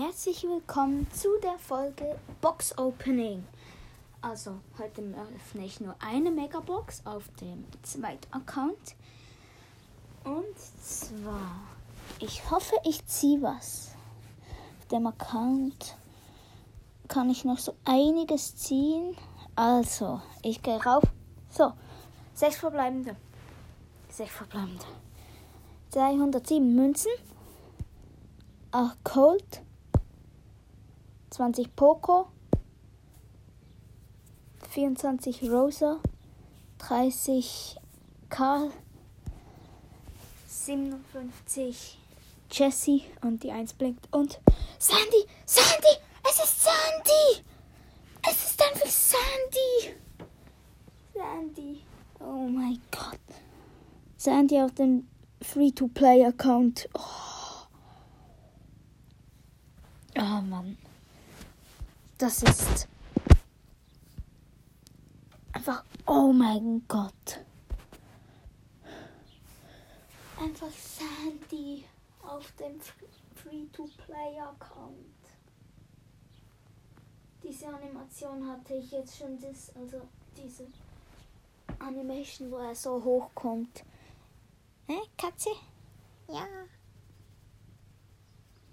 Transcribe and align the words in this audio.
Herzlich 0.00 0.44
willkommen 0.44 1.10
zu 1.10 1.26
der 1.42 1.58
Folge 1.58 2.20
Box 2.40 2.78
Opening. 2.78 3.44
Also 4.22 4.60
heute 4.78 5.02
öffne 5.02 5.64
ich 5.64 5.80
nur 5.80 5.96
eine 5.98 6.30
Megabox 6.30 7.04
auf 7.04 7.24
dem 7.40 7.64
zweiten 7.82 8.32
Account. 8.32 8.94
Und 10.22 10.56
zwar, 10.80 11.62
ich 12.20 12.48
hoffe, 12.48 12.76
ich 12.84 13.04
ziehe 13.06 13.42
was. 13.42 13.96
Auf 14.78 14.86
dem 14.86 15.04
Account 15.08 15.96
kann 17.08 17.28
ich 17.28 17.44
noch 17.44 17.58
so 17.58 17.74
einiges 17.84 18.54
ziehen. 18.54 19.16
Also, 19.56 20.22
ich 20.44 20.62
gehe 20.62 20.80
rauf. 20.80 21.02
So, 21.50 21.72
sechs 22.34 22.58
verbleibende. 22.58 23.16
Sechs 24.10 24.30
verbleibende. 24.30 24.84
207 25.90 26.76
Münzen. 26.76 27.10
8 28.70 29.02
Colt. 29.02 29.62
20 31.38 31.76
Poco. 31.76 32.26
24 34.70 35.48
Rosa. 35.48 36.00
30 36.78 37.76
Karl. 38.28 38.72
57 40.48 41.96
Jesse 42.50 43.02
und 43.22 43.44
die 43.44 43.52
1 43.52 43.74
blinkt. 43.74 44.12
Und 44.12 44.40
Sandy! 44.80 45.28
Sandy! 45.46 45.94
Es 46.28 46.42
ist 46.42 46.60
Sandy! 46.60 47.44
Es 48.28 48.50
ist 48.50 48.60
einfach 48.60 48.90
Sandy! 48.90 49.94
Sandy. 51.14 51.84
Oh 52.18 52.48
mein 52.48 52.80
Gott. 52.90 53.20
Sandy 54.16 54.60
auf 54.60 54.72
dem 54.72 55.06
Free-to-Play-Account. 55.40 56.88
Oh. 56.94 57.68
oh 60.18 60.40
Mann. 60.42 60.76
Das 62.18 62.42
ist 62.42 62.88
einfach. 65.52 65.84
Oh 66.04 66.32
mein 66.32 66.82
Gott. 66.88 67.44
Einfach 70.40 70.70
Sandy 70.70 71.84
auf 72.20 72.50
dem 72.52 72.80
Free-to-Play-Account. 73.36 74.96
Diese 77.42 77.68
Animation 77.68 78.48
hatte 78.48 78.74
ich 78.74 78.90
jetzt 78.90 79.16
schon, 79.16 79.38
das, 79.40 79.74
also 79.76 80.00
diese 80.36 80.66
Animation, 81.78 82.50
wo 82.50 82.56
er 82.56 82.74
so 82.74 83.02
hochkommt. 83.02 83.84
Hä, 84.88 84.98
Katze? 85.16 85.50
Ja. 86.28 86.46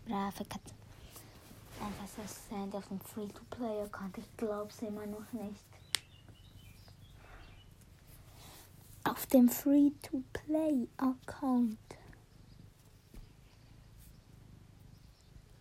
Brave 0.07 0.45
Katze. 0.45 0.84
Einfach 1.81 2.07
so 2.07 2.21
Sand 2.49 2.73
auf 2.75 2.87
dem 2.87 2.99
Free-to-Play-Account. 2.99 4.17
Ich 4.17 4.37
glaub's 4.37 4.81
immer 4.81 5.05
noch 5.05 5.31
nicht. 5.33 5.63
Auf 9.03 9.27
dem 9.27 9.49
Free-to-Play-Account. 9.49 11.77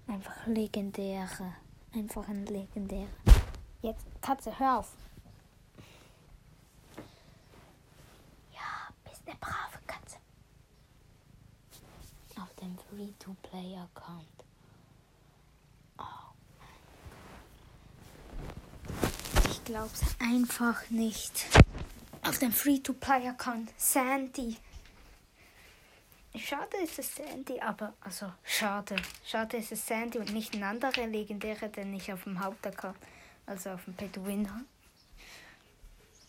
Einfach 0.07 0.47
legendäre. 0.47 1.55
Einfach 1.93 2.27
ein 2.29 2.47
legendäre. 2.47 3.11
Jetzt, 3.83 4.07
Katze, 4.23 4.59
hör 4.59 4.79
auf. 4.79 4.95
Ja, 8.53 8.89
bist 9.05 9.23
eine 9.27 9.37
brave 9.37 9.79
Katze. 9.87 10.17
Auf 12.41 12.55
dem 12.55 12.79
Free-to-Play-Account. 12.79 14.44
Ich 19.65 19.73
glaub's 19.73 20.03
einfach 20.19 20.91
nicht. 20.91 21.47
Auf 22.21 22.39
dem 22.39 22.53
Free-to-Play-Account. 22.53 23.71
Sandy. 23.79 24.59
Schade 26.37 26.77
ist 26.83 26.99
es 26.99 27.17
Sandy, 27.17 27.59
aber 27.61 27.95
also 28.03 28.31
schade. 28.45 28.97
Schade 29.25 29.57
ist 29.57 29.73
es 29.73 29.87
Sandy 29.87 30.19
und 30.19 30.35
nicht 30.35 30.55
ein 30.55 30.65
anderer 30.65 31.07
legendärer, 31.07 31.69
den 31.69 31.95
ich 31.95 32.13
auf 32.13 32.25
dem 32.25 32.45
Hauptaccount, 32.45 32.99
also 33.47 33.71
auf 33.71 33.83
dem 33.87 33.95
Pay 33.95 34.11
to 34.11 34.27
Win 34.27 34.51
habe. 34.51 34.67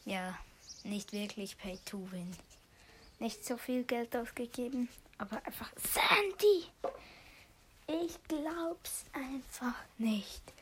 Ja, 0.06 0.40
nicht 0.85 1.12
wirklich 1.12 1.57
Pay 1.57 1.78
to 1.84 2.09
Win. 2.12 2.31
Nicht 3.19 3.44
so 3.44 3.57
viel 3.57 3.84
Geld 3.84 4.16
ausgegeben, 4.16 4.88
aber 5.18 5.45
einfach 5.45 5.74
Sandy. 5.75 6.69
Ich 7.88 8.18
glaub's 8.29 9.03
einfach 9.12 9.75
nicht. 9.97 10.55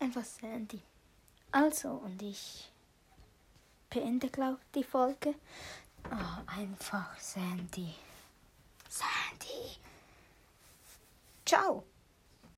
Einfach 0.00 0.24
Sandy. 0.24 0.80
Also, 1.50 1.90
und 1.90 2.22
ich 2.22 2.70
beende, 3.90 4.28
glaube 4.28 4.60
die 4.74 4.84
Folge. 4.84 5.34
Oh, 6.10 6.42
einfach 6.46 7.18
Sandy. 7.18 7.94
Sandy. 8.88 9.76
Ciao. 11.44 11.84